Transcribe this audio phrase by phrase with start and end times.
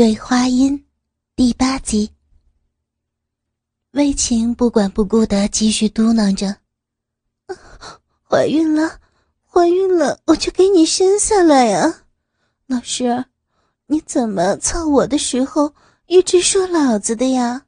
[0.00, 0.78] 醉花阴》
[1.36, 2.10] 第八集。
[3.90, 6.56] 魏晴不管不顾的继续嘟囔着
[8.26, 8.98] ：“怀孕了，
[9.44, 12.04] 怀孕了，我就给你生下来呀！
[12.66, 13.26] 老师，
[13.88, 15.74] 你怎么操我的时候
[16.06, 17.66] 一直说老子的呀？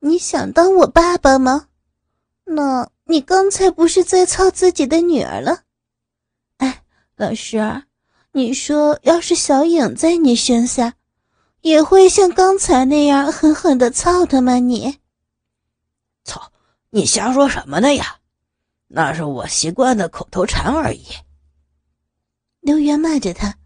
[0.00, 1.68] 你想当我爸爸吗？
[2.42, 5.62] 那你刚才不是在操自己的女儿了？
[6.56, 6.82] 哎，
[7.14, 7.84] 老师，
[8.32, 10.94] 你说要是小影在你身下？”
[11.62, 14.58] 也会像刚才那样狠狠的操他吗？
[14.58, 14.98] 你，
[16.24, 16.52] 操！
[16.90, 18.18] 你瞎说什么呢呀？
[18.88, 21.02] 那是我习惯的口头禅而已。
[22.60, 23.56] 刘元骂着他，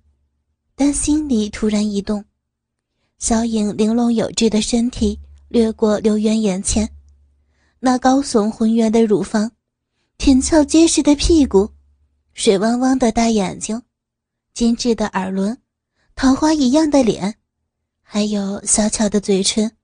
[0.74, 2.24] 但心里突然一动。
[3.18, 5.18] 小影玲珑有致的身体
[5.48, 6.94] 掠过刘元眼前，
[7.80, 9.50] 那高耸浑圆的乳房，
[10.18, 11.70] 挺翘结实的屁股，
[12.34, 13.82] 水汪汪的大眼睛，
[14.52, 15.58] 精致的耳轮，
[16.14, 17.38] 桃花一样的脸。
[18.08, 19.76] 还有小巧的嘴唇，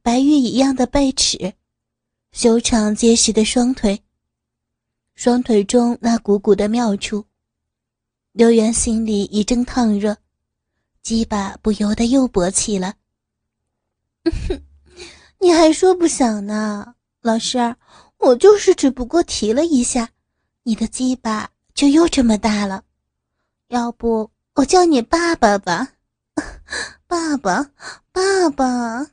[0.00, 1.52] 白玉一样的背齿，
[2.32, 4.02] 修长结实的双腿，
[5.14, 7.26] 双腿中那鼓鼓的妙处，
[8.32, 10.16] 刘元心里一阵烫热，
[11.02, 12.94] 鸡巴不由得又勃起了。
[15.38, 17.76] 你还说不想呢，老师，
[18.16, 20.08] 我就是只不过提了一下，
[20.62, 22.84] 你的鸡巴就又这么大了，
[23.68, 25.92] 要不我叫你爸爸吧。
[27.06, 27.70] 爸爸，
[28.12, 29.10] 爸爸！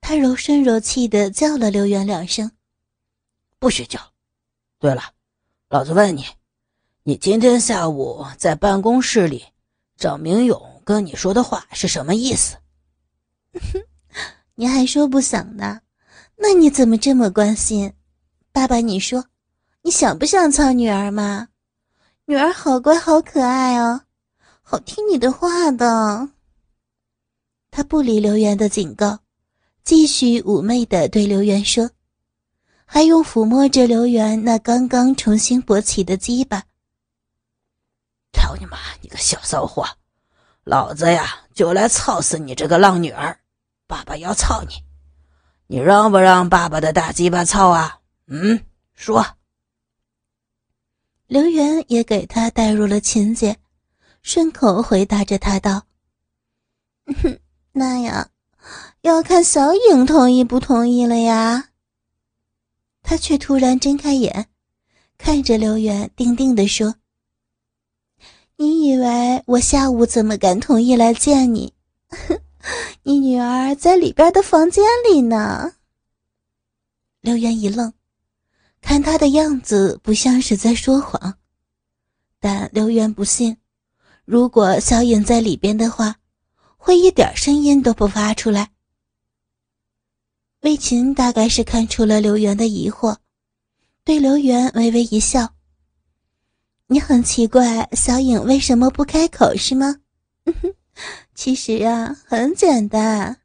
[0.00, 2.50] 他柔声柔气的叫了刘元两声，
[3.58, 4.00] 不许叫。
[4.78, 5.02] 对了，
[5.68, 6.24] 老子问你，
[7.02, 9.46] 你今天下午在办公室里，
[9.96, 12.56] 赵明勇跟你说的话是什么意思？
[14.54, 15.80] 你还说不想呢？
[16.36, 17.94] 那你怎么这么关心？
[18.52, 19.26] 爸爸，你说，
[19.82, 21.48] 你想不想操女儿嘛？
[22.24, 24.02] 女儿好乖，好可爱哦，
[24.68, 26.28] 好听你的话的。
[27.70, 29.20] 他不理刘元的警告，
[29.84, 31.88] 继续妩媚的对刘元说，
[32.84, 36.64] 还用抚摸着刘元那刚刚重新勃起的鸡巴。
[38.32, 38.76] 操你妈！
[39.00, 39.86] 你个小骚货，
[40.64, 43.38] 老子呀就来操死你这个浪女儿！
[43.86, 44.74] 爸爸要操你，
[45.68, 48.00] 你让不让爸爸的大鸡巴操啊？
[48.26, 48.60] 嗯，
[48.94, 49.24] 说。
[51.28, 53.56] 刘元也给他带入了情节，
[54.26, 55.84] 顺口回答着他道
[57.22, 57.38] ：“哼。”
[57.70, 58.30] 那呀，
[59.02, 61.68] 要看小影同意不同意了呀。
[63.04, 64.48] 他却突然睁开眼，
[65.16, 66.96] 看着刘元，定定地说
[68.58, 71.72] ：“你以为我下午怎么敢同意来见你？
[73.04, 75.74] 你女儿在里边的房间里呢。”
[77.22, 77.92] 刘元一愣，
[78.80, 81.38] 看他的样子不像是在说谎，
[82.40, 83.56] 但刘元不信，
[84.26, 86.16] 如果小影在里边的话。
[86.86, 88.70] 会一点声音都不发出来。
[90.60, 93.16] 魏琴大概是看出了刘元的疑惑，
[94.04, 95.52] 对刘元微微一笑
[96.86, 99.96] ：“你很奇怪，小影为什么不开口是吗？
[101.34, 103.40] 其实啊，很简单，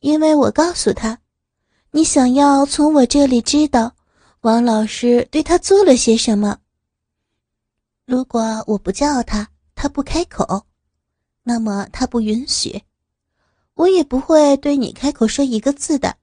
[0.00, 1.20] 因为我告诉他，
[1.92, 3.94] 你想要从我这里知道
[4.40, 6.58] 王老师对他做了些什么。
[8.04, 9.48] 如果我不叫他，
[9.84, 10.64] 他不开口。”
[11.44, 12.84] 那么他不允许，
[13.74, 16.16] 我也不会对你开口说一个字的，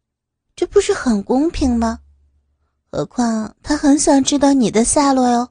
[0.55, 1.99] 这不是很公平吗？
[2.89, 5.49] 何况他很想知道你的下落哟，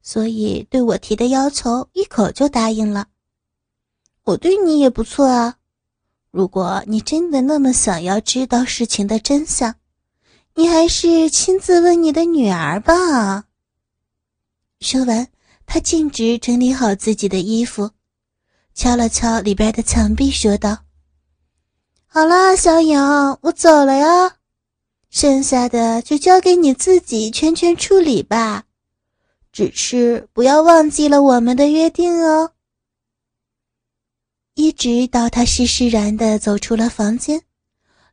[0.00, 3.08] 所以对我提的要求一口就答应了。
[4.24, 5.58] 我对你也不错啊，
[6.30, 9.74] 如果你真的那么想要知道事情的真相，
[10.54, 13.44] 你还是亲自问你的女儿吧。
[14.80, 15.28] 说完，
[15.66, 17.90] 他径直整理好自己的衣服。
[18.74, 20.84] 敲了敲里边的墙壁，说道
[22.06, 22.98] ：“好了，小影，
[23.42, 24.36] 我走了呀，
[25.10, 28.64] 剩下的就交给你自己全权处理吧，
[29.50, 32.52] 只是不要忘记了我们的约定哦。”
[34.54, 37.42] 一直到他释释然的走出了房间，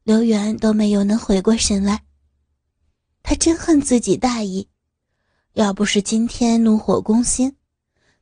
[0.03, 2.03] 刘元都没有能回过神来。
[3.21, 4.67] 他真恨自己大意，
[5.53, 7.55] 要不是今天怒火攻心。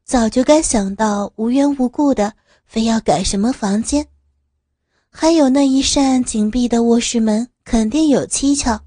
[0.03, 2.33] 早就该想到，无缘无故的
[2.65, 4.07] 非要改什么房间，
[5.09, 8.83] 还有那一扇紧闭的卧室门肯定有蹊跷。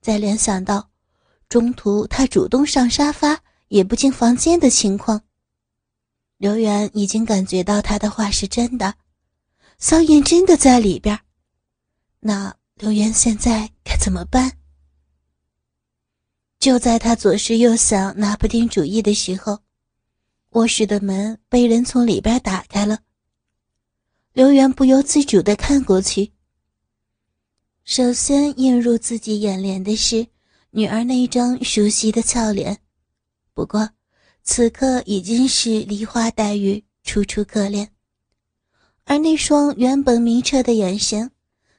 [0.00, 0.90] 再联想到
[1.48, 3.38] 中途他主动上沙发
[3.68, 5.20] 也不进房间的情况，
[6.38, 8.94] 刘元已经感觉到他的话是真的，
[9.78, 11.20] 小影真的在里边。
[12.18, 14.59] 那刘元现在该怎么办？
[16.60, 19.58] 就在他左思右想拿不定主意的时候。
[20.50, 22.98] 卧室的门被人从里边打开了，
[24.34, 26.32] 刘元不由自主的看过去。
[27.84, 30.26] 首先映入自己眼帘的是
[30.70, 32.78] 女儿那张熟悉的俏脸，
[33.54, 33.88] 不过
[34.42, 37.88] 此刻已经是梨花带雨，楚楚可怜。
[39.04, 41.30] 而那双原本明澈的眼神，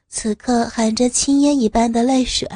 [0.08, 2.48] 此刻含着青烟一般的泪水，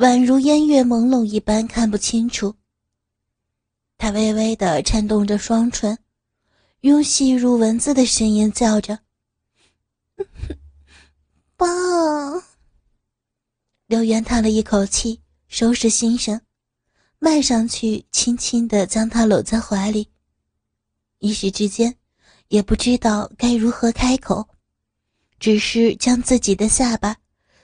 [0.00, 2.56] 宛如烟月朦胧一般看不清楚。
[3.98, 5.98] 他微微的颤动着双唇，
[6.80, 9.00] 用细如蚊子的声音叫着
[11.54, 11.66] ：“爸。”
[13.88, 16.40] 刘元叹了一口气，收拾心神，
[17.18, 20.08] 迈上去，轻轻的将他搂在怀里。
[21.18, 21.94] 一时之间。
[22.48, 24.48] 也不知道该如何开口，
[25.38, 27.16] 只是将自己的下巴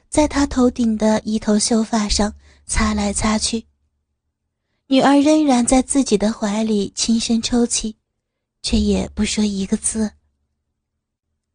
[0.08, 2.34] 在他头顶的一头秀发上
[2.66, 3.66] 擦来擦去。
[4.88, 7.96] 女儿仍然在自己的怀里轻声抽泣，
[8.62, 10.12] 却也不说一个字。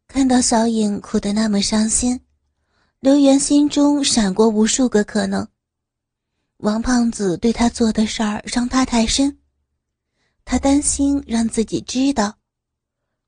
[0.07, 2.19] 看到小影哭得那么伤心，
[2.99, 5.47] 刘元心中闪过无数个可能：
[6.57, 9.39] 王胖子对他做的事儿伤他太深，
[10.43, 12.37] 他担心让自己知道。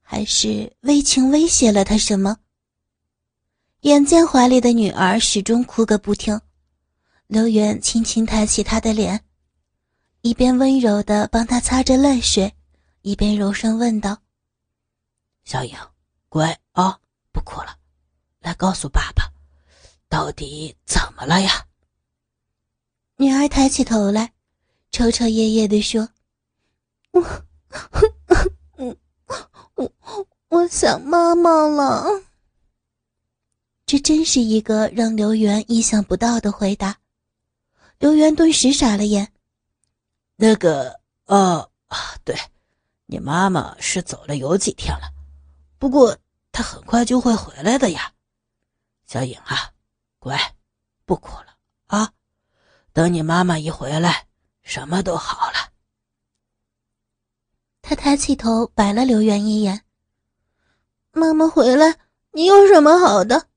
[0.02, 2.38] 还是魏晴威胁了他什么？
[3.84, 6.40] 眼见怀里的女儿始终哭个不停，
[7.28, 9.26] 刘元轻轻抬起她的脸，
[10.22, 12.54] 一边温柔的帮她擦着泪水，
[13.02, 14.18] 一边柔声问道
[15.44, 15.78] ：“小影，
[16.30, 16.98] 乖啊，
[17.34, 17.76] 不哭了，
[18.40, 19.30] 来告诉爸爸，
[20.08, 21.66] 到底怎么了呀？”
[23.20, 24.32] 女儿抬起头来，
[24.92, 26.08] 抽抽噎噎的说
[27.12, 27.22] ：“我。
[29.76, 29.92] ”我
[30.48, 32.22] 我想妈妈了。
[33.94, 36.98] 这真是一个让刘元意想不到的回答。
[38.00, 39.32] 刘元顿时傻了眼。
[40.36, 41.70] 那个，呃，
[42.24, 42.36] 对，
[43.06, 45.14] 你妈妈是走了有几天了，
[45.78, 46.18] 不过
[46.52, 48.12] 她很快就会回来的呀。
[49.06, 49.72] 小影啊，
[50.18, 50.56] 乖，
[51.06, 51.56] 不哭了
[51.86, 52.12] 啊，
[52.94, 54.26] 等你妈妈一回来，
[54.64, 55.72] 什么都好了。
[57.84, 59.84] 他抬起头，白了刘元一眼。
[61.12, 62.00] 妈妈回来，
[62.32, 63.50] 你有什么好的？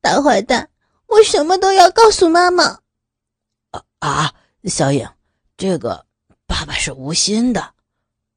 [0.00, 0.70] 大坏蛋，
[1.06, 2.80] 我什么都要告诉妈妈。
[3.70, 5.08] 啊啊，小影，
[5.56, 6.06] 这个
[6.46, 7.74] 爸爸是无心的，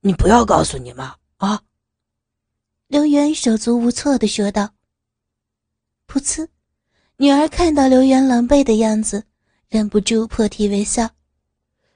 [0.02, 1.62] 你不要告诉你妈啊。
[2.88, 4.72] 刘元手足无措的说道。
[6.08, 6.48] 噗呲，
[7.18, 9.24] 女儿看到刘元狼狈的样子，
[9.70, 11.10] 忍不住破涕为笑，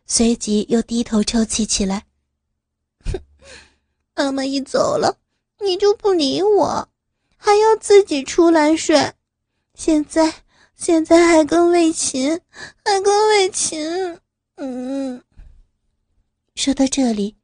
[0.06, 2.06] 随即又低头抽泣起来。
[3.04, 3.20] 哼
[4.16, 5.20] 妈妈一走了，
[5.60, 6.90] 你就不理我，
[7.36, 9.14] 还要自己出来睡。
[9.78, 10.34] 现在，
[10.76, 12.32] 现在还跟魏琴，
[12.84, 14.20] 还跟魏琴。
[14.56, 15.22] 嗯。
[16.56, 17.38] 说到这里，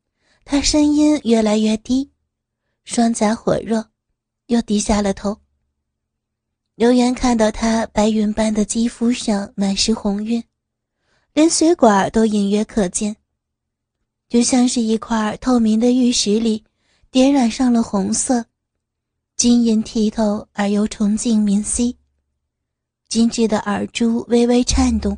[0.43, 2.11] 他声音越来越低，
[2.85, 3.87] 双颊火热，
[4.47, 5.37] 又低下了头。
[6.73, 10.43] 刘元看到他白云般的肌肤上满是红晕，
[11.33, 13.15] 连血管都隐约可见。
[14.27, 16.63] 就像是一块透明的玉石里，
[17.11, 18.43] 点染上了红色，
[19.37, 21.95] 晶莹剔透而又纯净明晰。
[23.13, 25.15] 精致的耳珠微微颤动，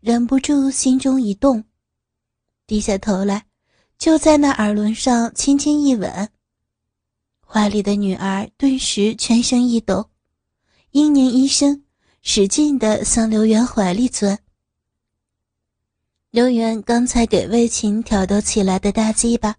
[0.00, 1.62] 忍不住心中一动，
[2.66, 3.44] 低下头来，
[3.98, 6.30] 就在那耳轮上轻轻一吻。
[7.46, 10.08] 怀里的女儿顿时全身一抖，
[10.92, 11.84] 嘤咛一声，
[12.22, 14.38] 使劲的向刘元怀里钻。
[16.30, 19.56] 刘元刚才给魏琴挑逗起来的大鸡巴，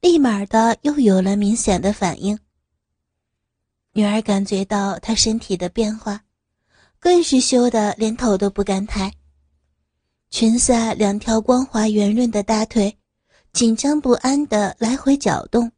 [0.00, 2.36] 立马的又有了明显的反应。
[3.92, 6.24] 女儿感觉到他身体的变化，
[7.00, 9.10] 更是羞得连头都不敢抬。
[10.28, 12.96] 裙下两条光滑圆润的大腿，
[13.52, 15.72] 紧张不安的来回搅动，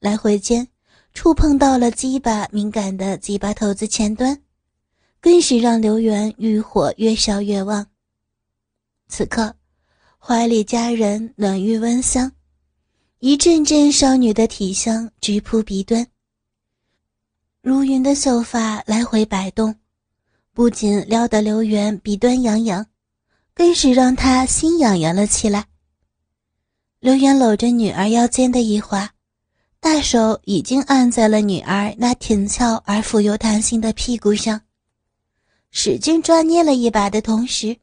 [0.00, 0.66] 来回间
[1.12, 4.42] 触碰到了鸡巴敏感的鸡巴头子前端，
[5.20, 7.86] 更是让刘源欲火越烧越旺。
[9.06, 9.54] 此刻，
[10.18, 12.32] 怀里佳人暖玉温香，
[13.18, 16.04] 一阵阵少女的体香直扑鼻端。
[17.60, 19.74] 如云的秀发来回摆动，
[20.54, 22.86] 不仅撩得刘元鼻端痒痒，
[23.52, 25.66] 更是让他心痒痒了起来。
[27.00, 29.10] 刘元搂着女儿腰间的一滑，
[29.80, 34.60] 大手已经按在了女儿那挺翘而富有弹性的屁股上，
[35.72, 37.76] 使劲抓捏了一把的同时。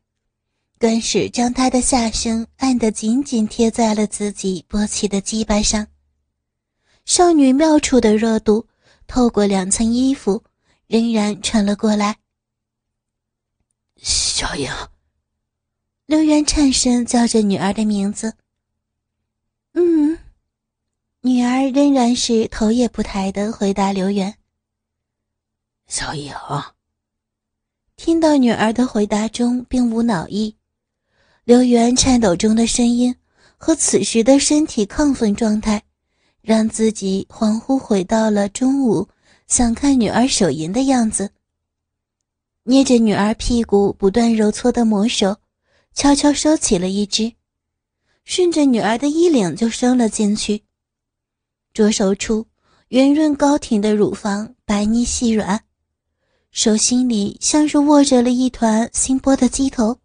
[0.79, 5.85] 更是将她的下身按得紧紧贴在了自己勃起的鸡巴上。
[7.03, 8.65] 少女妙处的热度
[9.07, 10.41] 透过两层衣服
[10.87, 12.15] 仍然传了过来。
[14.41, 14.71] 小影，
[16.07, 18.33] 刘元颤声叫着女儿的名字。
[19.73, 20.17] 嗯，
[21.21, 24.33] 女儿仍然是头也不抬的回答刘元。
[25.85, 26.33] 小影，
[27.95, 30.55] 听到女儿的回答中并无恼意，
[31.43, 33.15] 刘元颤抖中的声音
[33.57, 35.83] 和此时的身体亢奋状态，
[36.41, 39.07] 让自己恍惚回到了中午
[39.45, 41.31] 想看女儿手淫的样子。
[42.71, 45.35] 捏着女儿屁股不断揉搓的魔手，
[45.93, 47.33] 悄悄收起了一只，
[48.23, 50.63] 顺着女儿的衣领就伸了进去。
[51.73, 52.47] 着手处
[52.87, 55.65] 圆润高挺的乳房白腻细软，
[56.51, 59.99] 手心里像是握着了一团新剥的鸡头，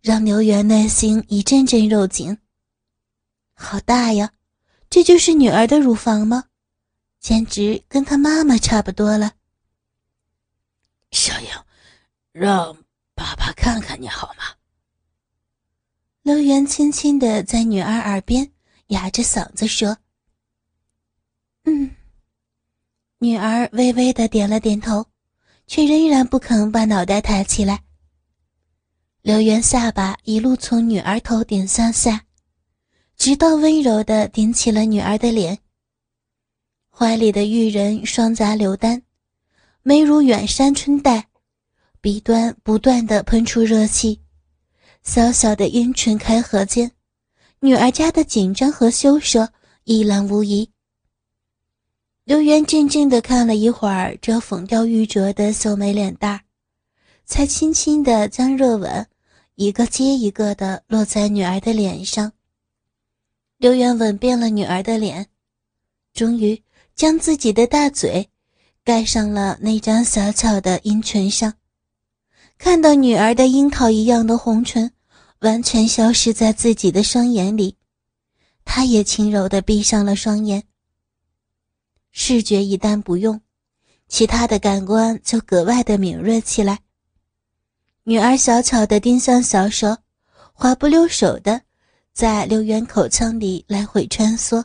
[0.00, 2.38] 让刘源内心一阵阵肉紧。
[3.52, 4.32] 好大呀，
[4.88, 6.44] 这就是女儿的乳房吗？
[7.20, 9.32] 简直跟她妈妈差不多了。
[11.10, 11.48] 小英，
[12.32, 12.76] 让
[13.14, 14.44] 爸爸看看你好吗？
[16.22, 18.52] 乐园轻轻的在女儿耳边
[18.88, 19.96] 哑着嗓子说
[21.64, 21.90] ：“嗯。”
[23.18, 25.06] 女儿微微的点了点头，
[25.66, 27.82] 却仍然不肯把脑袋抬起来。
[29.22, 32.24] 刘元下巴一路从女儿头顶向下，
[33.16, 35.58] 直到温柔的顶起了女儿的脸。
[36.88, 39.02] 怀里的玉人双颊流丹。
[39.82, 41.28] 眉如远山春带，
[42.02, 44.20] 鼻端不断的喷出热气，
[45.02, 46.92] 小小的阴唇开合间，
[47.60, 49.50] 女儿家的紧张和羞涩
[49.84, 50.70] 一览无遗。
[52.24, 56.42] 刘元静静的看了一会儿这粉雕玉琢的秀美脸蛋
[57.24, 59.08] 才轻轻的将热吻
[59.54, 62.32] 一个接一个的落在女儿的脸上。
[63.56, 65.26] 刘元吻遍了女儿的脸，
[66.12, 66.62] 终于
[66.94, 68.28] 将自己的大嘴。
[68.90, 71.54] 盖上了那张小巧的樱唇上，
[72.58, 74.90] 看到女儿的樱桃一样的红唇
[75.42, 77.76] 完全消失在自己的双眼里，
[78.64, 80.64] 他也轻柔地闭上了双眼。
[82.10, 83.40] 视觉一旦不用，
[84.08, 86.80] 其他的感官就格外的敏锐起来。
[88.02, 89.96] 女儿小巧的丁香小手，
[90.52, 91.62] 滑不溜手的
[92.12, 94.64] 在刘元口腔里来回穿梭。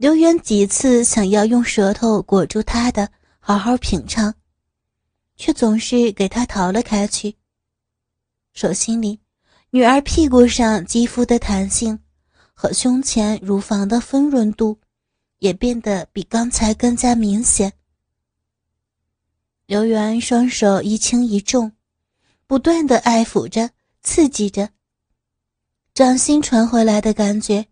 [0.00, 3.06] 刘元几次想要用舌头裹住他的，
[3.38, 4.34] 好好品尝，
[5.36, 7.36] 却总是给他逃了开去。
[8.54, 9.20] 手心里，
[9.68, 11.98] 女儿屁股上肌肤的弹性
[12.54, 14.80] 和胸前乳房的丰润度，
[15.40, 17.70] 也变得比刚才更加明显。
[19.66, 21.70] 刘元双手一轻一重，
[22.46, 23.68] 不断的爱抚着，
[24.02, 24.70] 刺激着。
[25.92, 27.66] 掌心传回来的感觉，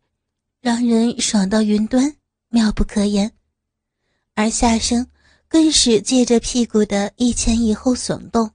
[0.61, 2.15] 让人爽到云端。
[2.51, 3.31] 妙不可言，
[4.33, 5.07] 而下身
[5.49, 8.53] 更是借着屁股的一前一后耸动，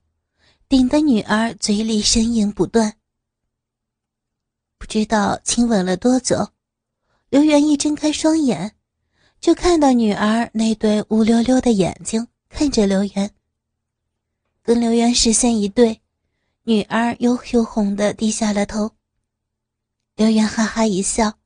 [0.67, 2.95] 顶得女儿嘴里呻吟不断。
[4.79, 6.49] 不知道亲吻了多久，
[7.29, 8.73] 刘元一睁开双眼，
[9.39, 13.29] 就看到女儿那对乌溜溜的眼睛看着刘元。
[14.63, 16.01] 跟刘元视线一对，
[16.63, 18.89] 女儿又羞红的低下了头。
[20.15, 21.37] 刘元哈哈一笑。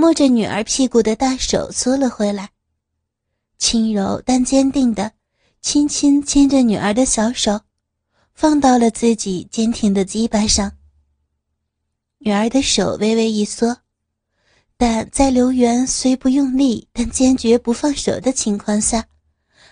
[0.00, 2.48] 摸着女儿屁股的大手缩了回来，
[3.58, 5.12] 轻柔但坚定的
[5.60, 7.60] 轻轻牵着女儿的小手，
[8.32, 10.72] 放到了自己坚挺的鸡巴上。
[12.16, 13.76] 女儿的手微微一缩，
[14.78, 19.06] 但在刘元虽不用力但坚决不放手的情况下，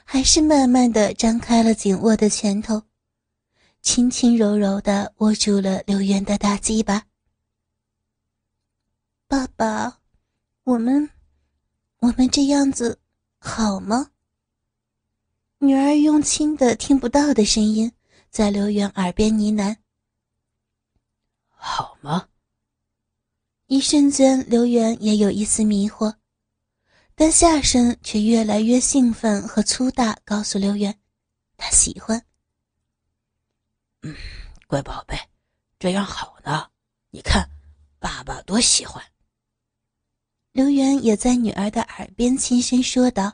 [0.04, 2.82] 还是慢慢的张开了紧握的拳头，
[3.80, 7.04] 轻轻柔柔的握住了刘元的大鸡巴。
[9.26, 10.00] 爸爸。
[10.68, 11.08] 我们，
[12.00, 13.00] 我们这样子
[13.38, 14.10] 好吗？
[15.60, 17.90] 女儿用轻的听不到的声音
[18.28, 19.78] 在刘元耳边呢喃
[21.48, 22.28] ：“好吗？”
[23.66, 26.16] 一瞬间，刘元也有一丝迷惑，
[27.14, 31.00] 但下身却越来越兴奋和粗大，告诉刘元
[31.56, 32.22] ：“他喜欢。
[34.04, 34.14] ”“嗯，
[34.66, 35.18] 乖宝贝，
[35.78, 36.68] 这样好呢。
[37.08, 37.48] 你看，
[37.98, 39.02] 爸爸多喜欢。”
[40.58, 43.32] 刘元也在女儿的耳边轻声说道，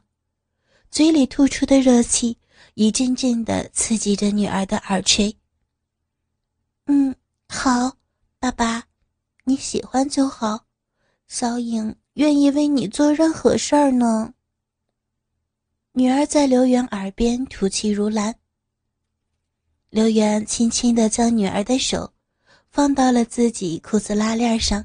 [0.91, 2.37] 嘴里吐出的热气
[2.75, 5.35] 一阵阵的刺激着女儿的耳垂。
[6.85, 7.17] 嗯，
[7.49, 7.97] 好，
[8.39, 8.85] 爸爸，
[9.45, 10.67] 你喜欢就好，
[11.27, 14.35] 小影愿意为你做任何事儿呢。
[15.93, 18.35] 女儿在刘元耳边吐气如兰。
[19.89, 22.13] 刘元轻轻的将女儿的手
[22.69, 24.85] 放到了自己裤子拉链上。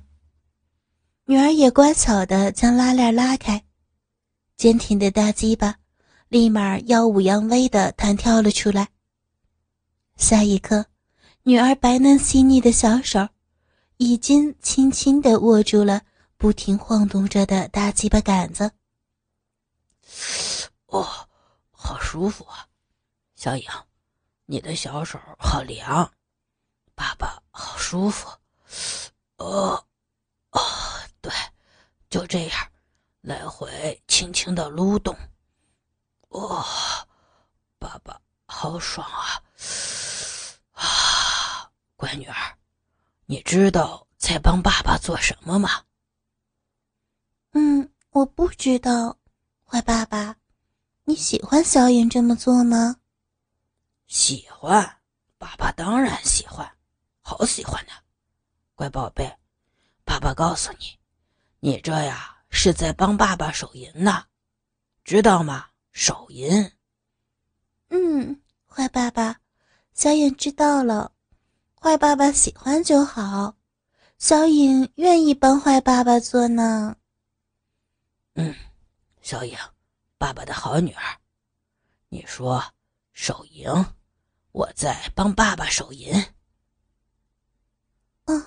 [1.30, 3.64] 女儿也乖巧的将拉链拉开，
[4.58, 5.76] 坚挺的大鸡巴
[6.28, 8.90] 立马耀武扬威的弹跳了出来。
[10.18, 10.88] 下一刻，
[11.44, 13.30] 女儿白嫩细腻的小手
[13.98, 16.02] 已经轻轻的握住了
[16.36, 18.72] 不停晃动着的大鸡巴杆子。
[20.88, 21.08] 哦，
[21.70, 22.66] 好舒服啊，
[23.36, 23.70] 小影，
[24.48, 26.12] 你的小手好凉，
[26.96, 28.28] 爸爸好舒服。
[29.38, 29.86] 哦，
[30.50, 30.60] 哦，
[31.22, 31.32] 对，
[32.10, 32.72] 就这样，
[33.22, 35.18] 来回轻轻的撸动。
[36.30, 36.66] 哇，
[37.78, 39.42] 爸爸好爽啊！
[40.72, 42.58] 啊，乖女儿，
[43.26, 45.84] 你知道在帮爸爸做什么吗？
[47.54, 49.18] 嗯，我不知道。
[49.66, 50.36] 坏爸爸，
[51.04, 52.98] 你喜欢小颖这么做吗？
[54.08, 55.02] 喜欢，
[55.38, 56.78] 爸爸当然喜欢，
[57.22, 57.94] 好喜欢呢。
[58.76, 59.38] 乖宝贝，
[60.04, 60.99] 爸爸告诉你，
[61.60, 64.26] 你这呀是在帮爸爸手淫呢，
[65.04, 65.68] 知道吗？
[65.92, 66.72] 手淫。
[67.90, 69.40] 嗯，坏爸爸，
[69.94, 71.12] 小影知道了。
[71.82, 73.56] 坏爸爸喜欢就好，
[74.18, 76.96] 小影愿意帮坏爸爸做呢。
[78.36, 78.56] 嗯。
[79.22, 79.56] 小影，
[80.18, 81.20] 爸爸的好女儿，
[82.08, 82.64] 你说
[83.14, 83.68] 手淫，
[84.52, 86.12] 我在帮爸爸手淫。
[88.26, 88.44] 嗯，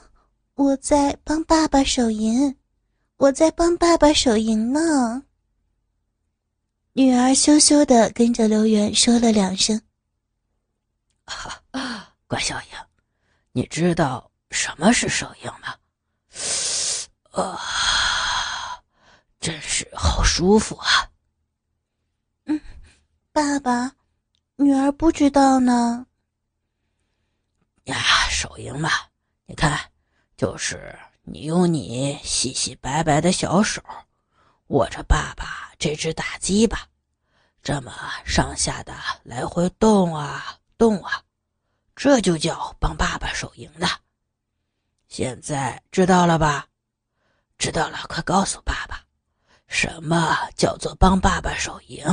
[0.54, 2.57] 我在帮爸爸手淫，
[3.22, 5.22] 我在帮爸爸手淫呢。
[6.94, 9.80] 女儿羞羞的跟着刘元说了两声。
[11.26, 11.62] 啊，
[12.26, 12.68] 关小影，
[13.52, 15.76] 你知道什么是手淫吗？
[17.30, 17.60] 啊。
[19.38, 21.10] 真是好舒服啊！
[22.46, 22.60] 嗯，
[23.32, 23.92] 爸爸，
[24.56, 26.06] 女儿不知道呢。
[27.84, 27.96] 呀，
[28.30, 28.90] 手淫嘛，
[29.46, 29.78] 你看，
[30.36, 33.80] 就是你用你细细白白的小手，
[34.68, 36.88] 握着爸爸这只大鸡巴，
[37.62, 37.92] 这么
[38.24, 41.22] 上下的来回动啊动啊，
[41.94, 43.86] 这就叫帮爸爸手淫的。
[45.06, 46.66] 现在知道了吧？
[47.56, 49.04] 知道了，快告诉爸爸。
[49.68, 52.04] 什么叫做帮爸爸手淫？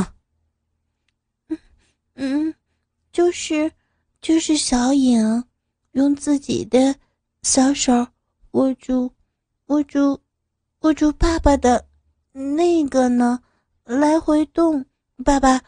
[1.47, 1.59] 嗯
[2.13, 2.55] 嗯，
[3.11, 3.72] 就是
[4.22, 5.45] 就是小影
[5.91, 6.95] 用自己的
[7.41, 8.07] 小手
[8.51, 9.14] 握住
[9.68, 10.22] 握住
[10.79, 11.88] 握住爸爸的
[12.31, 13.44] 那个呢，
[13.83, 14.85] 来回动。
[15.25, 15.62] 爸爸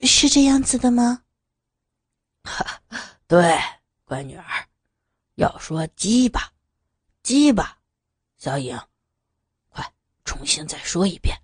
[0.00, 1.24] 是这样子的吗？
[2.44, 2.80] 哈，
[3.26, 3.58] 对，
[4.04, 4.44] 乖女儿，
[5.34, 6.52] 要说鸡巴，
[7.22, 7.78] 鸡巴，
[8.36, 8.80] 小影。
[9.68, 9.92] 快
[10.24, 11.36] 重新再说一遍，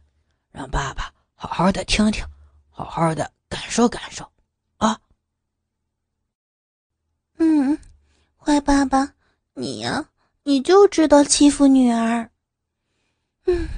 [0.53, 2.24] 让爸爸好好的听听，
[2.70, 4.31] 好好的感受感受，
[4.77, 5.01] 啊！
[7.38, 7.77] 嗯，
[8.37, 9.14] 坏爸爸，
[9.55, 10.09] 你呀，
[10.48, 12.30] 你就知道欺负女儿。
[13.44, 13.68] 嗯，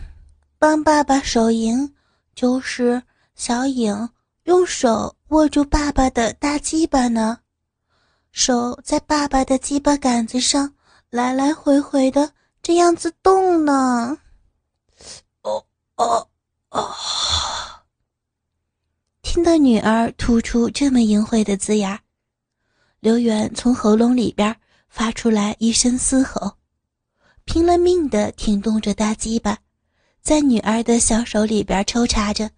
[0.56, 1.92] 帮爸爸手淫，
[2.32, 3.02] 就是
[3.34, 4.08] 小影
[4.44, 7.40] 用手握住爸爸的大鸡巴呢，
[8.30, 10.72] 手在爸爸的鸡巴杆子上
[11.10, 14.16] 来来回回的这样子动呢。
[15.42, 16.28] 哦哦
[16.70, 16.94] 哦！
[19.22, 21.98] 听到女儿吐出这么淫秽的字眼，
[23.00, 24.56] 刘远从喉咙里边
[24.88, 26.58] 发出来一声嘶吼，
[27.44, 29.58] 拼了命的挺动着大鸡巴，
[30.22, 32.50] 在女儿的小手里边抽插着，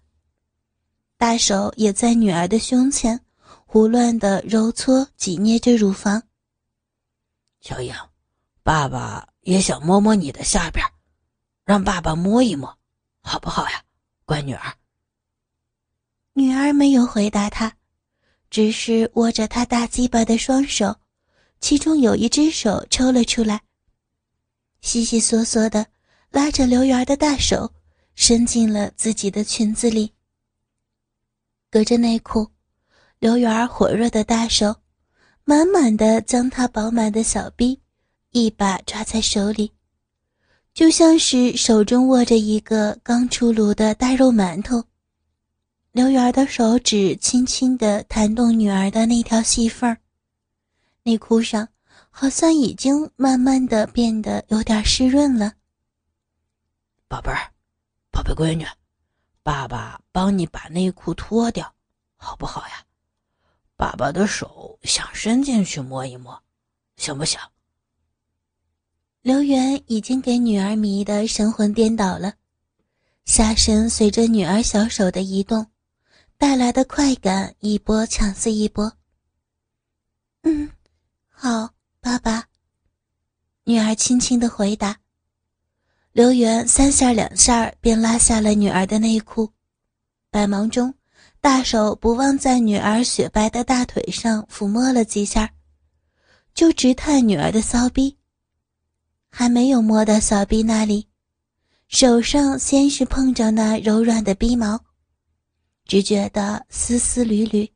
[1.17, 3.19] 大手也在女儿的胸前
[3.65, 6.21] 胡乱的揉搓挤捏着乳房。
[7.61, 7.95] 小影，
[8.61, 10.85] 爸爸也想摸摸你的下边，
[11.65, 12.77] 让爸爸摸一摸。
[13.21, 13.83] 好不好呀，
[14.25, 14.73] 乖女儿？
[16.33, 17.73] 女儿没有回答他，
[18.49, 20.97] 只是握着他大鸡巴的双手，
[21.61, 23.61] 其中有一只手抽了出来，
[24.83, 25.87] 悉悉索索的
[26.29, 27.71] 拉着刘媛的大手，
[28.15, 30.13] 伸进了自己的裙子里。
[31.71, 32.45] 隔着内裤，
[33.17, 34.75] 刘媛火热的大手，
[35.45, 37.79] 满满的将她饱满的小臂
[38.31, 39.71] 一把抓在手里。
[40.73, 44.83] 就像是手中握着一个刚出炉的大肉馒头，
[45.93, 49.97] 刘媛的手指轻轻地弹动女儿的那条细缝儿，
[51.03, 51.69] 内裤上
[52.15, 55.53] 好像已经慢慢的变得有点湿润了。
[57.07, 57.51] 宝贝儿，
[58.11, 58.63] 宝贝闺女，
[59.41, 61.73] 爸爸帮你把内裤脱掉，
[62.15, 62.85] 好不好呀？
[63.75, 66.39] 爸爸的手想伸进去摸一摸，
[66.97, 67.39] 行不行？
[69.21, 72.35] 刘元已经给女儿迷得神魂颠倒了，
[73.25, 75.65] 下身随着女儿小手的移动，
[76.37, 78.93] 带来的快感一波强似一波。
[80.43, 80.69] 嗯，
[81.29, 81.73] 好，
[82.03, 82.43] 爸爸。
[83.63, 84.97] 女儿轻轻的回答。
[86.11, 89.49] 刘元三下两下便拉下了女儿的内裤，
[90.29, 90.93] 百忙中，
[91.39, 95.49] 大手不忘在女儿雪白的大腿上抚摸了几下，
[96.53, 98.17] 就直探女儿的骚逼。
[99.29, 101.07] 还没有摸到小逼那里，
[101.87, 104.77] 手上先是碰着那柔软的逼毛，
[105.85, 107.71] 只觉得丝丝缕缕，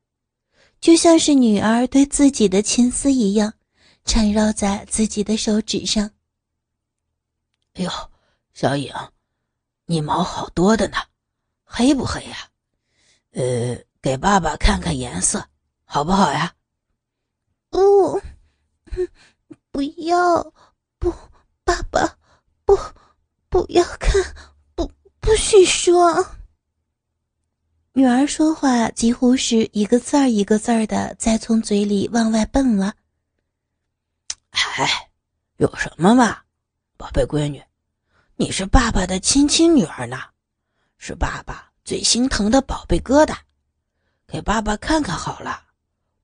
[0.81, 3.53] 就像是女儿对自己的情丝一样，
[4.07, 6.09] 缠绕在自己的手指上。
[7.75, 7.91] 哎呦，
[8.55, 8.91] 小影，
[9.85, 10.97] 你毛好多的呢，
[11.63, 12.49] 黑不黑呀？
[13.33, 15.45] 呃，给爸爸看看颜色，
[15.85, 16.55] 好不好呀？
[17.69, 18.19] 不，
[19.69, 20.53] 不要，
[20.97, 21.13] 不，
[21.63, 22.17] 爸爸，
[22.65, 22.75] 不。
[23.49, 24.21] 不要看，
[24.75, 24.91] 不
[25.21, 26.35] 不许说。
[27.93, 32.93] 女儿说话几乎是一个字儿一个字儿的在从嘴里往外蹦了。
[34.77, 35.09] 哎，
[35.57, 36.41] 有什么嘛，
[36.97, 37.63] 宝贝闺女，
[38.35, 40.19] 你是爸爸的亲亲女儿呢，
[40.97, 43.35] 是爸爸最心疼的宝贝疙瘩，
[44.27, 45.63] 给爸爸看看好了，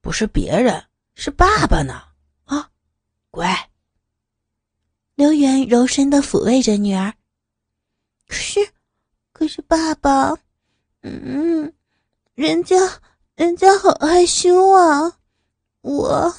[0.02, 0.84] 不是别人，
[1.16, 2.04] 是爸爸呢。
[2.46, 2.70] 啊，
[3.32, 3.70] 乖。
[5.16, 7.14] 刘元柔声的抚慰着女儿。
[8.28, 8.60] 可是，
[9.32, 10.36] 可是爸爸，
[11.02, 11.72] 嗯，
[12.34, 12.76] 人家，
[13.36, 15.20] 人家好害羞啊！
[15.82, 16.36] 我，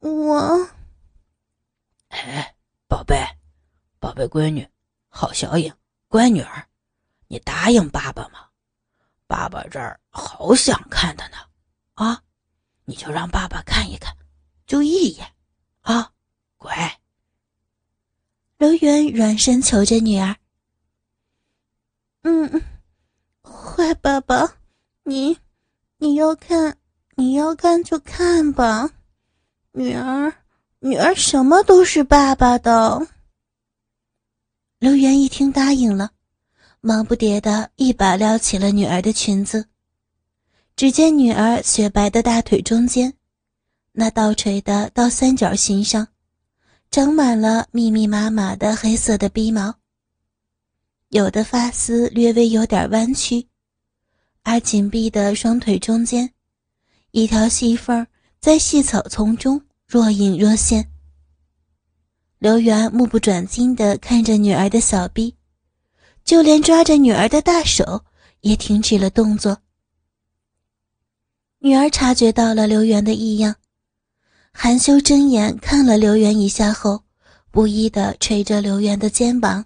[0.00, 0.68] 我，
[2.08, 2.54] 哎，
[2.86, 3.24] 宝贝，
[3.98, 4.68] 宝贝闺女，
[5.08, 5.74] 好小影，
[6.08, 6.66] 乖女儿，
[7.28, 8.48] 你答应爸爸吗？
[9.26, 11.36] 爸爸这儿好想看他呢，
[11.94, 12.22] 啊，
[12.84, 14.16] 你就让爸爸看一看，
[14.66, 15.34] 就一眼，
[15.82, 16.12] 啊，
[16.56, 16.98] 乖。
[18.56, 20.34] 刘元软声求着女儿。
[22.22, 22.62] 嗯，
[23.42, 24.56] 坏爸爸，
[25.04, 25.38] 你
[25.98, 26.78] 你要看，
[27.16, 28.90] 你要看就看吧，
[29.72, 30.32] 女儿，
[30.80, 33.08] 女儿什么都是爸爸的。
[34.78, 36.12] 刘元一听答应了，
[36.80, 39.66] 忙不迭的一把撩起了女儿的裙子，
[40.76, 43.12] 只见女儿雪白的大腿中间，
[43.90, 46.06] 那倒垂的倒三角形上，
[46.92, 49.74] 长满了密密麻麻的黑色的逼毛。
[51.08, 53.48] 有的发丝略微有点弯曲，
[54.44, 56.32] 而紧闭的双腿中间，
[57.10, 58.06] 一条细缝
[58.38, 60.90] 在细草丛中若隐若现。
[62.38, 65.34] 刘源目不转睛地看着女儿的小臂，
[66.22, 68.04] 就连抓着女儿的大手
[68.42, 69.62] 也停止了动作。
[71.60, 73.56] 女儿察觉到了刘源的异样，
[74.52, 77.04] 含羞睁眼看了刘源一下后，
[77.50, 79.64] 不依地捶着刘源的肩膀。